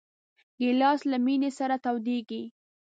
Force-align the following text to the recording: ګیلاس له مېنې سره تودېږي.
ګیلاس 0.59 0.99
له 1.11 1.17
مېنې 1.25 1.49
سره 1.59 1.75
تودېږي. 1.83 2.43